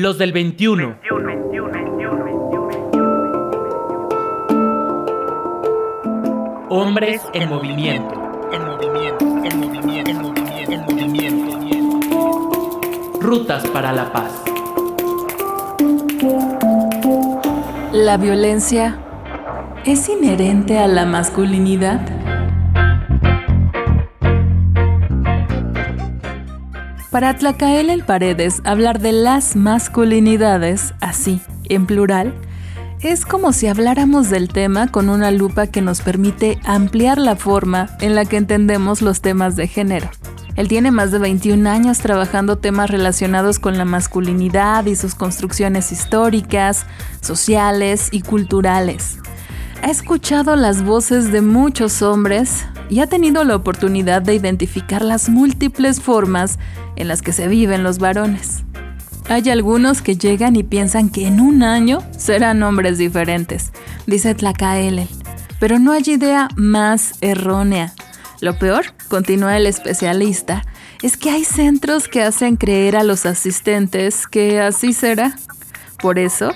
Los 0.00 0.16
del 0.16 0.30
21. 0.30 0.94
Hombres 6.68 7.20
en 7.34 7.48
movimiento. 7.48 8.14
En 8.52 8.64
movimiento, 8.64 9.24
en 9.26 9.58
movimiento, 9.58 10.10
en 10.10 10.22
movimiento, 10.22 11.20
en 11.20 11.44
movimiento. 11.44 12.80
Rutas 13.20 13.66
para 13.70 13.92
la 13.92 14.12
paz. 14.12 14.40
La 17.92 18.18
violencia 18.18 19.00
es 19.84 20.08
inherente 20.08 20.78
a 20.78 20.86
la 20.86 21.06
masculinidad. 21.06 22.27
Para 27.18 27.36
Tlacael 27.36 27.90
el 27.90 28.04
Paredes, 28.04 28.62
hablar 28.62 29.00
de 29.00 29.10
las 29.10 29.56
masculinidades, 29.56 30.94
así, 31.00 31.40
en 31.64 31.84
plural, 31.84 32.32
es 33.00 33.26
como 33.26 33.52
si 33.52 33.66
habláramos 33.66 34.30
del 34.30 34.46
tema 34.50 34.86
con 34.86 35.08
una 35.08 35.32
lupa 35.32 35.66
que 35.66 35.82
nos 35.82 36.00
permite 36.00 36.60
ampliar 36.64 37.18
la 37.18 37.34
forma 37.34 37.88
en 38.00 38.14
la 38.14 38.24
que 38.24 38.36
entendemos 38.36 39.02
los 39.02 39.20
temas 39.20 39.56
de 39.56 39.66
género. 39.66 40.08
Él 40.54 40.68
tiene 40.68 40.92
más 40.92 41.10
de 41.10 41.18
21 41.18 41.68
años 41.68 41.98
trabajando 41.98 42.58
temas 42.58 42.88
relacionados 42.88 43.58
con 43.58 43.76
la 43.78 43.84
masculinidad 43.84 44.86
y 44.86 44.94
sus 44.94 45.16
construcciones 45.16 45.90
históricas, 45.90 46.86
sociales 47.20 48.10
y 48.12 48.20
culturales. 48.20 49.18
Ha 49.82 49.90
escuchado 49.90 50.54
las 50.54 50.84
voces 50.84 51.32
de 51.32 51.42
muchos 51.42 52.00
hombres 52.00 52.64
y 52.90 53.00
ha 53.00 53.06
tenido 53.06 53.44
la 53.44 53.56
oportunidad 53.56 54.22
de 54.22 54.34
identificar 54.34 55.02
las 55.02 55.28
múltiples 55.28 56.00
formas 56.00 56.58
en 56.96 57.08
las 57.08 57.22
que 57.22 57.32
se 57.32 57.48
viven 57.48 57.82
los 57.82 57.98
varones. 57.98 58.64
Hay 59.28 59.50
algunos 59.50 60.00
que 60.00 60.16
llegan 60.16 60.56
y 60.56 60.62
piensan 60.62 61.10
que 61.10 61.26
en 61.26 61.40
un 61.40 61.62
año 61.62 62.02
serán 62.16 62.62
hombres 62.62 62.96
diferentes, 62.96 63.72
dice 64.06 64.34
Tlacaele. 64.34 65.06
Pero 65.60 65.78
no 65.78 65.92
hay 65.92 66.02
idea 66.06 66.48
más 66.56 67.14
errónea. 67.20 67.92
Lo 68.40 68.58
peor, 68.58 68.86
continúa 69.08 69.56
el 69.56 69.66
especialista, 69.66 70.64
es 71.02 71.16
que 71.16 71.30
hay 71.30 71.44
centros 71.44 72.08
que 72.08 72.22
hacen 72.22 72.56
creer 72.56 72.96
a 72.96 73.02
los 73.02 73.26
asistentes 73.26 74.26
que 74.26 74.60
así 74.60 74.92
será. 74.92 75.36
Por 76.00 76.20
eso, 76.20 76.52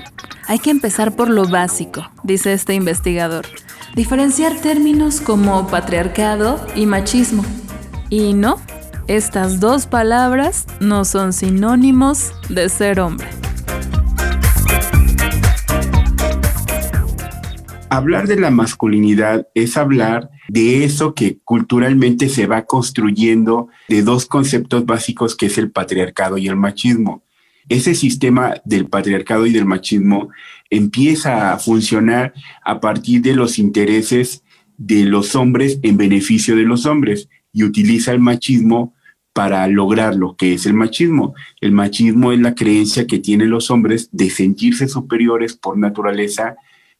hay 0.46 0.60
que 0.60 0.70
empezar 0.70 1.16
por 1.16 1.28
lo 1.28 1.48
básico, 1.48 2.08
dice 2.22 2.52
este 2.52 2.74
investigador. 2.74 3.46
Diferenciar 3.96 4.56
términos 4.56 5.20
como 5.20 5.66
patriarcado 5.66 6.64
y 6.76 6.86
machismo. 6.86 7.44
Y 8.08 8.34
no, 8.34 8.60
estas 9.08 9.58
dos 9.58 9.86
palabras 9.86 10.66
no 10.78 11.04
son 11.04 11.32
sinónimos 11.32 12.32
de 12.48 12.68
ser 12.68 13.00
hombre. 13.00 13.26
Hablar 17.90 18.28
de 18.28 18.36
la 18.36 18.50
masculinidad 18.50 19.48
es 19.54 19.76
hablar 19.76 20.30
de 20.48 20.84
eso 20.84 21.14
que 21.14 21.40
culturalmente 21.44 22.28
se 22.28 22.46
va 22.46 22.62
construyendo 22.64 23.68
de 23.88 24.02
dos 24.02 24.26
conceptos 24.26 24.86
básicos 24.86 25.36
que 25.36 25.46
es 25.46 25.58
el 25.58 25.70
patriarcado 25.72 26.38
y 26.38 26.46
el 26.46 26.56
machismo. 26.56 27.24
Ese 27.68 27.94
sistema 27.94 28.54
del 28.64 28.86
patriarcado 28.86 29.46
y 29.46 29.52
del 29.52 29.66
machismo 29.66 30.30
empieza 30.70 31.52
a 31.52 31.58
funcionar 31.58 32.34
a 32.64 32.80
partir 32.80 33.22
de 33.22 33.34
los 33.34 33.58
intereses 33.58 34.42
de 34.76 35.04
los 35.04 35.34
hombres 35.34 35.78
en 35.82 35.96
beneficio 35.96 36.56
de 36.56 36.64
los 36.64 36.86
hombres 36.86 37.28
y 37.52 37.64
utiliza 37.64 38.12
el 38.12 38.20
machismo 38.20 38.94
para 39.32 39.66
lograr 39.66 40.14
lo 40.14 40.36
que 40.36 40.54
es 40.54 40.66
el 40.66 40.74
machismo. 40.74 41.34
El 41.60 41.72
machismo 41.72 42.32
es 42.32 42.40
la 42.40 42.54
creencia 42.54 43.06
que 43.06 43.18
tienen 43.18 43.50
los 43.50 43.70
hombres 43.70 44.08
de 44.12 44.28
sentirse 44.30 44.88
superiores 44.88 45.54
por 45.54 45.78
naturaleza 45.78 46.56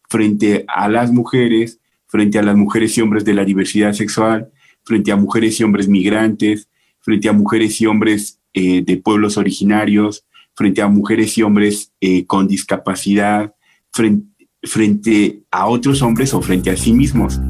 frente 0.08 0.64
a 0.68 0.88
las 0.88 1.12
mujeres, 1.12 1.80
frente 2.06 2.38
a 2.38 2.42
las 2.42 2.56
mujeres 2.56 2.96
y 2.96 3.00
hombres 3.00 3.24
de 3.24 3.34
la 3.34 3.44
diversidad 3.44 3.92
sexual, 3.92 4.50
frente 4.84 5.12
a 5.12 5.16
mujeres 5.16 5.58
y 5.60 5.64
hombres 5.64 5.88
migrantes, 5.88 6.68
frente 7.00 7.28
a 7.28 7.32
mujeres 7.32 7.80
y 7.80 7.86
hombres 7.86 8.38
eh, 8.54 8.82
de 8.82 8.96
pueblos 8.96 9.36
originarios, 9.36 10.24
frente 10.54 10.82
a 10.82 10.88
mujeres 10.88 11.36
y 11.38 11.42
hombres 11.42 11.92
eh, 12.00 12.26
con 12.26 12.48
discapacidad, 12.48 13.54
frente, 13.90 14.48
frente 14.62 15.42
a 15.50 15.66
otros 15.66 16.02
hombres 16.02 16.32
o 16.34 16.40
frente 16.40 16.70
a 16.70 16.76
sí 16.76 16.92
mismos. 16.92 17.40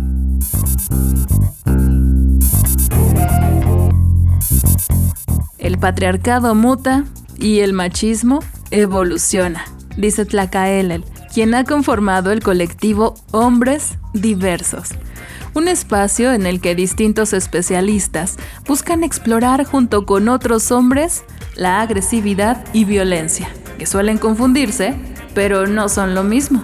El 5.59 5.79
patriarcado 5.79 6.55
muta 6.55 7.05
y 7.39 7.61
el 7.61 7.73
machismo 7.73 8.41
evoluciona, 8.71 9.65
dice 9.97 10.25
Tlacaelel, 10.25 11.05
quien 11.33 11.55
ha 11.55 11.65
conformado 11.65 12.31
el 12.33 12.43
colectivo 12.43 13.15
Hombres 13.31 13.99
Diversos, 14.13 14.91
un 15.55 15.69
espacio 15.69 16.33
en 16.33 16.47
el 16.47 16.61
que 16.61 16.75
distintos 16.75 17.33
especialistas 17.33 18.37
buscan 18.67 19.05
explorar 19.05 19.65
junto 19.65 20.05
con 20.05 20.29
otros 20.29 20.71
hombres 20.73 21.25
la 21.57 21.81
agresividad 21.81 22.65
y 22.73 22.85
violencia, 22.85 23.49
que 23.79 23.87
suelen 23.87 24.19
confundirse, 24.19 24.95
pero 25.35 25.67
no 25.67 25.89
son 25.89 26.15
lo 26.15 26.23
mismo. 26.25 26.63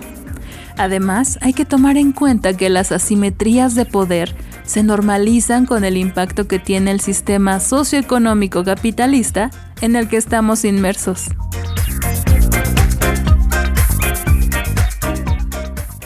Además, 0.77 1.39
hay 1.43 1.53
que 1.53 1.65
tomar 1.65 1.97
en 1.97 2.13
cuenta 2.13 2.57
que 2.57 2.69
las 2.69 2.93
asimetrías 2.93 3.75
de 3.75 3.85
poder 3.85 4.35
se 4.63 4.83
normalizan 4.83 5.67
con 5.67 5.85
el 5.85 5.97
impacto 5.97 6.47
que 6.47 6.59
tiene 6.59 6.91
el 6.93 7.01
sistema 7.01 7.59
socioeconómico 7.59 8.63
capitalista 8.65 9.51
en 9.81 9.97
el 9.97 10.09
que 10.09 10.19
estamos 10.19 10.65
inmersos. 10.65 11.27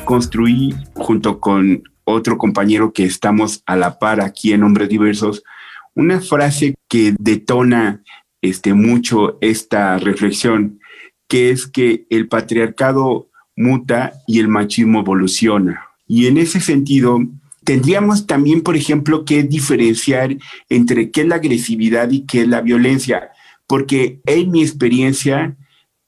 Construí 0.04 0.74
junto 0.94 1.40
con 1.40 1.82
otro 2.04 2.38
compañero 2.38 2.92
que 2.92 3.04
estamos 3.04 3.62
a 3.66 3.76
la 3.76 3.98
par 3.98 4.20
aquí 4.20 4.52
en 4.52 4.62
Hombres 4.62 4.88
Diversos, 4.88 5.42
una 5.94 6.20
frase 6.20 6.74
que 6.88 7.14
detona 7.18 8.02
este, 8.42 8.74
mucho 8.74 9.38
esta 9.40 9.98
reflexión, 9.98 10.80
que 11.28 11.50
es 11.50 11.66
que 11.66 12.06
el 12.10 12.28
patriarcado 12.28 13.30
muta 13.56 14.12
y 14.26 14.40
el 14.40 14.48
machismo 14.48 15.00
evoluciona. 15.00 15.86
Y 16.06 16.26
en 16.26 16.36
ese 16.36 16.60
sentido, 16.60 17.20
Tendríamos 17.64 18.26
también, 18.26 18.62
por 18.62 18.76
ejemplo, 18.76 19.24
que 19.24 19.44
diferenciar 19.44 20.36
entre 20.68 21.10
qué 21.10 21.20
es 21.20 21.28
la 21.28 21.36
agresividad 21.36 22.10
y 22.10 22.22
qué 22.22 22.42
es 22.42 22.48
la 22.48 22.60
violencia, 22.60 23.30
porque 23.68 24.20
en 24.26 24.50
mi 24.50 24.62
experiencia, 24.62 25.56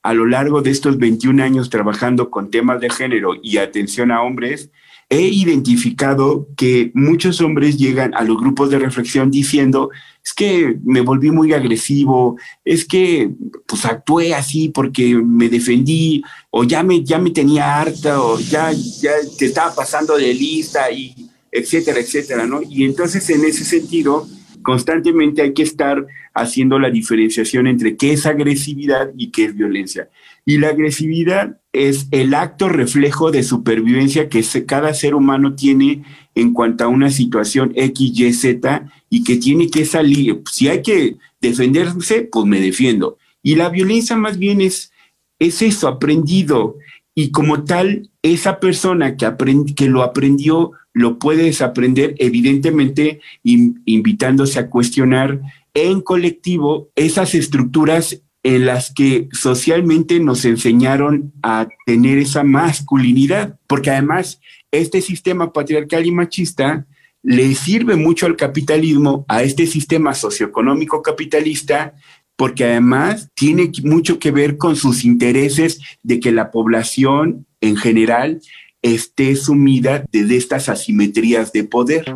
a 0.04 0.12
lo 0.12 0.26
largo 0.26 0.60
de 0.60 0.70
estos 0.70 0.98
21 0.98 1.42
años 1.42 1.70
trabajando 1.70 2.31
con 2.31 2.50
temas 2.50 2.78
de 2.78 2.91
género 2.91 3.32
y 3.42 3.56
atención 3.56 4.12
a 4.12 4.22
hombres, 4.22 4.70
he 5.09 5.22
identificado 5.22 6.47
que 6.56 6.91
muchos 6.92 7.41
hombres 7.41 7.78
llegan 7.78 8.15
a 8.15 8.22
los 8.22 8.37
grupos 8.37 8.69
de 8.69 8.78
reflexión 8.78 9.31
diciendo, 9.31 9.88
es 10.22 10.34
que 10.34 10.76
me 10.84 11.00
volví 11.00 11.31
muy 11.31 11.54
agresivo, 11.54 12.37
es 12.66 12.84
que 12.84 13.31
pues 13.66 13.87
actué 13.87 14.34
así 14.34 14.69
porque 14.69 15.15
me 15.15 15.48
defendí, 15.48 16.22
o 16.50 16.65
ya 16.65 16.82
me, 16.82 17.03
ya 17.03 17.19
me 17.19 17.31
tenía 17.31 17.81
harta, 17.81 18.21
o 18.21 18.38
ya, 18.38 18.72
ya 18.72 19.12
te 19.38 19.47
estaba 19.47 19.75
pasando 19.75 20.19
de 20.19 20.34
lista 20.34 20.91
y 20.91 21.15
etcétera, 21.50 22.00
etcétera, 22.00 22.47
¿no? 22.47 22.60
Y 22.62 22.84
entonces 22.84 23.28
en 23.31 23.42
ese 23.47 23.65
sentido, 23.65 24.28
constantemente 24.65 25.43
hay 25.43 25.55
que 25.55 25.63
estar 25.63 26.05
haciendo 26.35 26.81
la 26.81 26.91
diferenciación 26.91 27.69
entre 27.69 27.97
qué 27.97 28.15
es 28.15 28.27
agresividad 28.27 29.11
y 29.17 29.31
qué 29.31 29.45
es 29.45 29.55
violencia. 29.55 30.09
Y 30.45 30.59
la 30.59 30.71
agresividad 30.71 31.61
es 31.73 32.09
el 32.11 32.35
acto 32.35 32.69
reflejo 32.69 33.31
de 33.31 33.45
supervivencia 33.45 34.29
que 34.29 34.43
cada 34.67 34.93
ser 34.95 35.15
humano 35.15 35.55
tiene 35.55 36.03
en 36.35 36.53
cuanto 36.53 36.85
a 36.85 36.89
una 36.89 37.11
situación 37.11 37.73
X, 37.77 38.19
Y, 38.19 38.33
Z 38.33 38.91
y 39.09 39.23
que 39.23 39.37
tiene 39.37 39.71
que 39.71 39.85
salir. 39.85 40.43
Si 40.51 40.69
hay 40.69 40.83
que 40.83 41.17
defenderse, 41.41 42.29
pues 42.33 42.47
me 42.47 42.61
defiendo. 42.61 43.19
Y 43.43 43.55
la 43.55 43.69
violencia 43.69 44.17
más 44.17 44.39
bien 44.39 44.61
es, 44.61 44.93
es 45.39 45.63
eso, 45.63 45.89
aprendido. 45.89 46.77
Y 47.15 47.31
como 47.31 47.65
tal, 47.65 48.11
esa 48.22 48.59
persona 48.59 49.16
que, 49.16 49.33
que 49.77 49.89
lo 49.89 50.03
aprendió 50.03 50.72
lo 50.93 51.19
puedes 51.19 51.61
aprender 51.61 52.15
evidentemente 52.19 53.21
invitándose 53.43 54.59
a 54.59 54.71
cuestionar 54.71 55.41
en 55.75 56.01
colectivo 56.01 56.91
esas 56.95 57.34
estructuras 57.34 58.22
en 58.45 58.66
las 58.66 58.93
que 58.93 59.28
socialmente 59.33 60.21
nos 60.21 60.45
enseñaron 60.45 61.33
a 61.43 61.66
tener 61.87 62.19
esa 62.19 62.45
masculinidad, 62.45 63.59
porque 63.67 63.91
además 63.91 64.41
este 64.71 65.01
sistema 65.01 65.53
patriarcal 65.53 66.07
y 66.07 66.13
machista 66.13 66.87
le 67.22 67.55
sirve 67.55 67.97
mucho 67.97 68.27
al 68.27 68.37
capitalismo, 68.37 69.25
a 69.28 69.43
este 69.43 69.67
sistema 69.67 70.15
socioeconómico 70.15 71.01
capitalista, 71.01 71.95
porque 72.36 72.65
además 72.65 73.31
tiene 73.34 73.71
mucho 73.83 74.19
que 74.19 74.31
ver 74.31 74.57
con 74.57 74.77
sus 74.77 75.04
intereses 75.04 75.81
de 76.03 76.21
que 76.21 76.33
la 76.33 76.51
población 76.51 77.47
en 77.60 77.77
general 77.77 78.41
esté 78.83 79.34
sumida 79.36 80.04
de 80.13 80.36
estas 80.36 80.69
asimetrías 80.69 81.53
de 81.53 81.65
poder. 81.65 82.15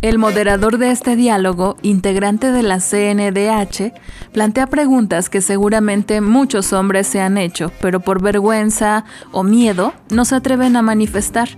El 0.00 0.18
moderador 0.18 0.78
de 0.78 0.92
este 0.92 1.16
diálogo, 1.16 1.76
integrante 1.82 2.52
de 2.52 2.62
la 2.62 2.78
CNDH, 2.78 3.92
plantea 4.32 4.68
preguntas 4.68 5.28
que 5.28 5.40
seguramente 5.40 6.20
muchos 6.20 6.72
hombres 6.72 7.08
se 7.08 7.20
han 7.20 7.36
hecho, 7.36 7.72
pero 7.82 8.00
por 8.00 8.22
vergüenza 8.22 9.04
o 9.32 9.42
miedo 9.42 9.92
no 10.10 10.24
se 10.24 10.36
atreven 10.36 10.76
a 10.76 10.82
manifestar. 10.82 11.48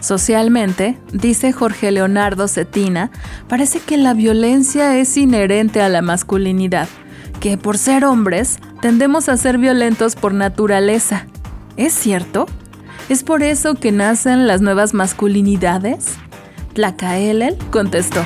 Socialmente, 0.00 0.98
dice 1.12 1.52
Jorge 1.52 1.90
Leonardo 1.90 2.48
Cetina, 2.48 3.10
parece 3.48 3.80
que 3.80 3.96
la 3.96 4.14
violencia 4.14 4.96
es 4.96 5.16
inherente 5.16 5.82
a 5.82 5.88
la 5.88 6.02
masculinidad, 6.02 6.88
que 7.40 7.58
por 7.58 7.78
ser 7.78 8.04
hombres 8.04 8.58
tendemos 8.80 9.28
a 9.28 9.36
ser 9.36 9.58
violentos 9.58 10.14
por 10.14 10.34
naturaleza. 10.34 11.26
¿Es 11.76 11.94
cierto? 11.94 12.46
¿Es 13.08 13.24
por 13.24 13.42
eso 13.42 13.74
que 13.74 13.90
nacen 13.90 14.46
las 14.46 14.60
nuevas 14.60 14.94
masculinidades? 14.94 16.16
Tlacaelel 16.74 17.56
contestó. 17.70 18.22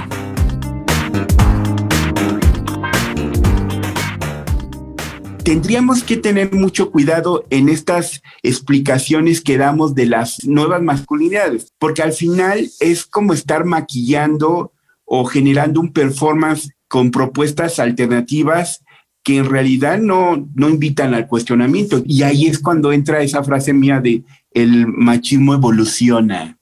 Tendríamos 5.44 6.04
que 6.04 6.16
tener 6.16 6.52
mucho 6.52 6.90
cuidado 6.90 7.44
en 7.50 7.68
estas 7.68 8.22
explicaciones 8.42 9.40
que 9.40 9.58
damos 9.58 9.94
de 9.94 10.06
las 10.06 10.44
nuevas 10.44 10.82
masculinidades, 10.82 11.72
porque 11.78 12.02
al 12.02 12.12
final 12.12 12.70
es 12.78 13.04
como 13.04 13.32
estar 13.32 13.64
maquillando 13.64 14.72
o 15.04 15.24
generando 15.24 15.80
un 15.80 15.92
performance 15.92 16.70
con 16.86 17.10
propuestas 17.10 17.78
alternativas 17.80 18.84
que 19.24 19.38
en 19.38 19.50
realidad 19.50 19.98
no, 19.98 20.48
no 20.54 20.68
invitan 20.68 21.14
al 21.14 21.26
cuestionamiento. 21.26 22.02
Y 22.04 22.22
ahí 22.22 22.46
es 22.46 22.58
cuando 22.58 22.92
entra 22.92 23.22
esa 23.22 23.42
frase 23.42 23.72
mía 23.72 24.00
de 24.00 24.22
el 24.52 24.86
machismo 24.86 25.54
evoluciona 25.54 26.58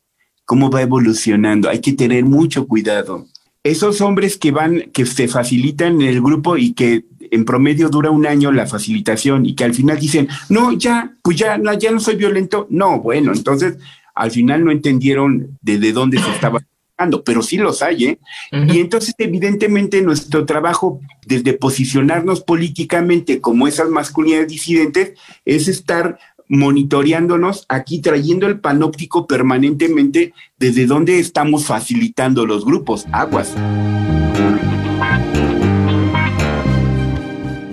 cómo 0.51 0.69
va 0.69 0.83
evolucionando. 0.83 1.69
Hay 1.69 1.81
que 1.81 1.93
tener 1.93 2.25
mucho 2.25 2.67
cuidado. 2.67 3.27
Esos 3.63 4.01
hombres 4.01 4.39
que 4.39 4.53
van, 4.53 4.91
que 4.93 5.05
se 5.05 5.29
facilitan 5.29 6.01
en 6.01 6.09
el 6.09 6.23
grupo 6.23 6.57
y 6.57 6.73
que 6.73 7.05
en 7.31 7.45
promedio 7.45 7.89
dura 7.89 8.11
un 8.11 8.27
año 8.27 8.53
la 8.53 8.67
facilitación 8.67 9.47
y 9.47 9.55
que 9.55 9.65
al 9.65 9.75
final 9.75 9.99
dicen, 9.99 10.29
no, 10.49 10.73
ya, 10.73 11.15
pues 11.23 11.37
ya, 11.37 11.59
no, 11.59 11.73
ya 11.75 11.91
no 11.91 12.01
soy 12.01 12.17
violento. 12.17 12.67
No, 12.71 13.01
bueno, 13.01 13.33
entonces 13.33 13.77
al 14.15 14.31
final 14.31 14.65
no 14.65 14.71
entendieron 14.71 15.59
de, 15.61 15.93
dónde 15.93 16.19
se 16.19 16.31
estaba 16.31 16.61
hablando, 16.97 17.23
pero 17.23 17.43
sí 17.43 17.57
los 17.57 17.83
hay, 17.83 18.05
¿eh? 18.05 18.19
Y 18.53 18.81
entonces 18.81 19.15
evidentemente 19.19 20.03
nuestro 20.03 20.45
trabajo 20.45 21.01
desde 21.25 21.55
posicionarnos 21.55 22.43
políticamente 22.43 23.41
como 23.41 23.69
esas 23.69 23.89
masculinidades 23.89 24.49
disidentes 24.49 25.13
es 25.45 25.69
estar 25.69 26.19
monitoreándonos 26.51 27.65
aquí, 27.69 28.01
trayendo 28.01 28.47
el 28.49 28.59
panóptico 28.59 29.27
permanentemente 29.27 30.35
desde 30.59 30.85
donde 30.85 31.21
estamos 31.21 31.65
facilitando 31.65 32.45
los 32.45 32.65
grupos, 32.65 33.07
aguas. 33.13 33.55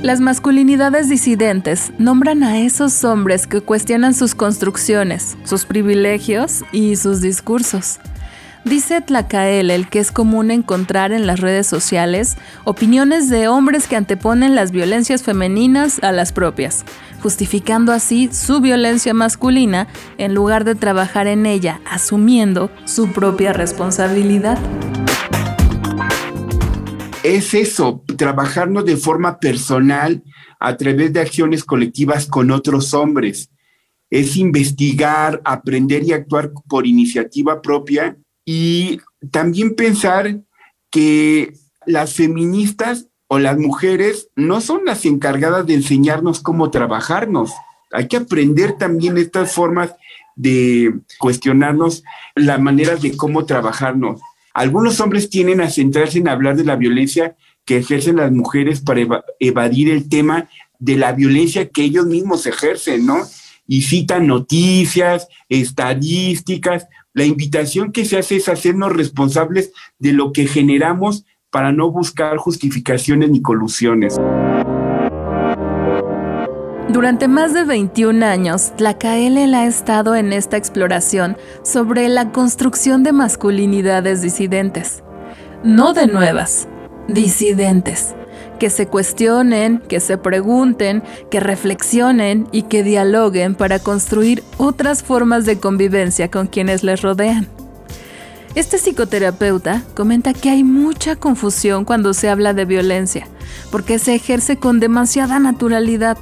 Las 0.04 0.22
masculinidades 0.22 1.10
disidentes 1.10 1.92
nombran 1.98 2.44
a 2.44 2.60
esos 2.62 3.04
hombres 3.04 3.48
que 3.48 3.62
cuestionan 3.62 4.14
sus 4.14 4.36
construcciones, 4.36 5.38
sus 5.44 5.66
privilegios 5.66 6.64
y 6.72 6.96
sus 6.96 7.20
discursos. 7.20 8.00
Dice 8.70 9.02
el 9.08 9.90
que 9.90 10.00
es 10.00 10.12
común 10.12 10.52
encontrar 10.52 11.14
en 11.14 11.26
las 11.26 11.40
redes 11.40 11.68
sociales 11.68 12.36
opiniones 12.66 13.30
de 13.30 13.48
hombres 13.48 13.88
que 13.88 13.96
anteponen 13.96 14.56
las 14.56 14.72
violencias 14.72 15.24
femeninas 15.24 16.04
a 16.04 16.12
las 16.12 16.34
propias, 16.34 16.84
justificando 17.22 17.94
así 17.94 18.30
su 18.34 18.60
violencia 18.60 19.14
masculina 19.14 19.88
en 20.18 20.34
lugar 20.34 20.66
de 20.66 20.76
trabajar 20.76 21.28
en 21.28 21.46
ella, 21.46 21.80
asumiendo 21.90 22.70
su 22.84 23.14
propia 23.14 23.54
responsabilidad. 23.54 24.60
Es 27.24 27.54
eso, 27.54 28.04
trabajarnos 28.18 28.84
de 28.84 28.98
forma 28.98 29.40
personal 29.40 30.24
a 30.60 30.76
través 30.76 31.14
de 31.14 31.22
acciones 31.22 31.64
colectivas 31.64 32.26
con 32.26 32.52
otros 32.52 32.94
hombres. 32.94 33.50
Es 34.10 34.36
investigar, 34.36 35.42
aprender 35.46 36.04
y 36.04 36.12
actuar 36.12 36.52
por 36.68 36.86
iniciativa 36.86 37.62
propia 37.62 38.18
y 38.50 39.02
también 39.30 39.76
pensar 39.76 40.40
que 40.90 41.54
las 41.86 42.14
feministas 42.14 43.08
o 43.28 43.40
las 43.40 43.58
mujeres 43.58 44.30
no 44.38 44.62
son 44.62 44.86
las 44.86 45.04
encargadas 45.04 45.68
de 45.68 45.74
enseñarnos 45.74 46.40
cómo 46.40 46.72
trabajarnos. 46.72 47.52
Hay 47.92 48.08
que 48.08 48.16
aprender 48.16 48.78
también 48.78 49.18
estas 49.18 49.52
formas 49.52 49.94
de 50.38 50.94
cuestionarnos 51.20 52.06
las 52.36 52.58
maneras 52.62 53.02
de 53.02 53.18
cómo 53.18 53.46
trabajarnos. 53.46 54.22
Algunos 54.54 55.02
hombres 55.02 55.30
tienen 55.30 55.60
a 55.60 55.70
centrarse 55.70 56.20
en 56.20 56.30
hablar 56.30 56.56
de 56.56 56.64
la 56.64 56.78
violencia 56.78 57.36
que 57.66 57.76
ejercen 57.76 58.16
las 58.16 58.32
mujeres 58.32 58.80
para 58.80 59.26
evadir 59.42 59.90
el 59.90 60.08
tema 60.08 60.48
de 60.80 60.96
la 60.96 61.12
violencia 61.12 61.68
que 61.68 61.84
ellos 61.84 62.06
mismos 62.06 62.46
ejercen, 62.46 63.06
¿no? 63.06 63.18
Y 63.68 63.82
citan 63.82 64.26
noticias, 64.26 65.28
estadísticas, 65.50 66.88
la 67.18 67.26
invitación 67.26 67.92
que 67.92 68.06
se 68.06 68.20
hace 68.20 68.36
es 68.36 68.48
hacernos 68.48 68.94
responsables 68.94 69.74
de 69.98 70.14
lo 70.14 70.32
que 70.32 70.46
generamos 70.46 71.26
para 71.50 71.72
no 71.72 71.90
buscar 71.90 72.38
justificaciones 72.38 73.32
ni 73.32 73.42
colusiones. 73.42 74.18
Durante 76.90 77.28
más 77.28 77.56
de 77.56 77.64
21 77.64 78.24
años, 78.24 78.72
Tlacaelel 78.76 79.56
ha 79.56 79.66
estado 79.66 80.16
en 80.16 80.32
esta 80.32 80.58
exploración 80.58 81.38
sobre 81.64 82.08
la 82.08 82.32
construcción 82.32 83.02
de 83.02 83.14
masculinidades 83.14 84.22
disidentes. 84.22 85.04
No 85.64 85.94
de 85.94 86.06
nuevas, 86.06 86.68
disidentes 87.08 88.14
que 88.58 88.70
se 88.70 88.88
cuestionen, 88.88 89.80
que 89.88 90.00
se 90.00 90.18
pregunten, 90.18 91.04
que 91.30 91.40
reflexionen 91.40 92.48
y 92.52 92.64
que 92.64 92.84
dialoguen 92.84 93.56
para 93.56 93.80
construir 93.80 94.44
otras 94.58 95.04
formas 95.04 95.46
de 95.46 95.60
convivencia 95.60 96.30
con 96.30 96.48
quienes 96.48 96.84
les 96.84 97.02
rodean. 97.02 97.48
Este 98.56 98.80
psicoterapeuta 98.80 99.84
comenta 99.94 100.34
que 100.34 100.50
hay 100.50 100.64
mucha 100.64 101.16
confusión 101.16 101.86
cuando 101.86 102.16
se 102.16 102.28
habla 102.28 102.54
de 102.54 102.66
violencia, 102.66 103.28
porque 103.72 104.00
se 104.00 104.16
ejerce 104.16 104.58
con 104.58 104.80
demasiada 104.80 105.40
naturalidad. 105.40 106.18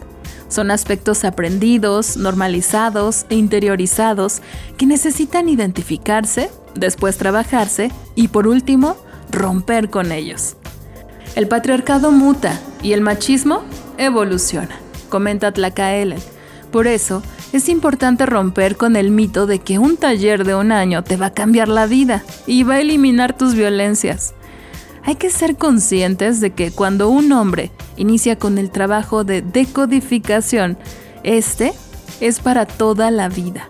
Son 0.50 0.70
aspectos 0.70 1.24
aprendidos, 1.24 2.18
normalizados 2.18 3.26
e 3.30 3.36
interiorizados 3.36 4.42
que 4.78 4.86
necesitan 4.86 5.48
identificarse, 5.48 6.50
después 6.76 7.18
trabajarse 7.18 7.90
y 8.16 8.28
por 8.28 8.48
último, 8.48 8.98
romper 9.32 9.90
con 9.90 10.12
ellos. 10.12 10.58
El 11.36 11.50
patriarcado 11.50 12.12
muta 12.12 12.58
y 12.82 12.94
el 12.94 13.02
machismo 13.02 13.64
evoluciona, 13.98 14.78
comenta 15.10 15.52
Tlacaelen. 15.52 16.20
Por 16.72 16.88
eso, 16.88 17.22
es 17.52 17.68
importante 17.68 18.26
romper 18.26 18.78
con 18.78 18.96
el 18.96 19.12
mito 19.12 19.46
de 19.46 19.60
que 19.60 19.78
un 19.78 19.98
taller 19.98 20.46
de 20.46 20.56
un 20.56 20.72
año 20.72 21.04
te 21.04 21.18
va 21.18 21.28
a 21.28 21.34
cambiar 21.34 21.68
la 21.68 21.88
vida 21.88 22.24
y 22.48 22.64
va 22.64 22.76
a 22.76 22.80
eliminar 22.80 23.38
tus 23.38 23.54
violencias. 23.54 24.34
Hay 25.04 25.16
que 25.16 25.30
ser 25.30 25.58
conscientes 25.58 26.40
de 26.40 26.52
que 26.52 26.72
cuando 26.72 27.10
un 27.10 27.32
hombre 27.34 27.70
inicia 27.98 28.38
con 28.38 28.58
el 28.58 28.72
trabajo 28.72 29.26
de 29.26 29.42
decodificación, 29.42 30.78
este 31.24 31.74
es 32.22 32.40
para 32.40 32.66
toda 32.66 33.12
la 33.12 33.28
vida, 33.28 33.68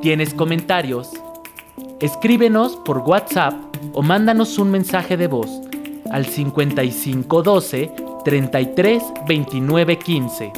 ¿Tienes 0.00 0.32
comentarios? 0.34 1.10
Escríbenos 2.00 2.76
por 2.76 2.98
WhatsApp 2.98 3.54
o 3.92 4.02
mándanos 4.02 4.56
un 4.58 4.70
mensaje 4.70 5.16
de 5.16 5.26
voz 5.26 5.50
al 6.12 6.26
5512 6.26 7.90
33 8.24 9.02
29 9.26 9.98
15. 9.98 10.52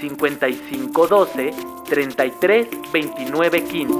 5512 0.00 1.54
33 1.90 2.68
29 2.90 3.64
15. 3.64 3.96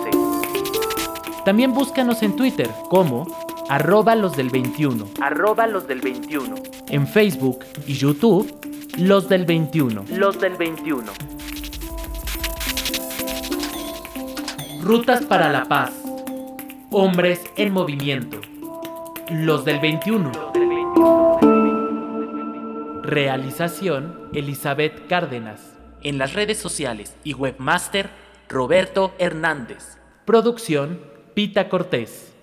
También 1.44 1.74
búscanos 1.74 2.22
en 2.22 2.34
Twitter 2.34 2.70
como 2.88 3.26
arroba 3.68 4.14
los 4.14 4.36
del 4.36 4.50
21, 4.50 5.08
arroba 5.20 5.66
los 5.66 5.86
del 5.88 6.00
21, 6.00 6.54
en 6.88 7.06
Facebook 7.06 7.64
y 7.86 7.94
YouTube 7.94 8.52
Los 8.98 9.28
del 9.28 9.44
21. 9.44 10.06
Los 10.12 10.40
del 10.40 10.56
21. 10.56 11.04
Rutas 14.80 15.22
para 15.24 15.50
la 15.50 15.64
paz. 15.66 15.92
Hombres 16.90 17.42
en 17.56 17.74
movimiento. 17.74 18.40
Los 19.30 19.66
del 19.66 19.80
21. 19.80 20.32
Realización 23.02 24.30
Elizabeth 24.32 25.06
Cárdenas. 25.08 25.74
En 26.02 26.16
las 26.16 26.32
redes 26.32 26.56
sociales 26.56 27.14
y 27.22 27.34
webmaster 27.34 28.08
Roberto 28.48 29.12
Hernández. 29.18 29.98
Producción 30.24 31.00
Pita 31.34 31.68
Cortés. 31.68 32.35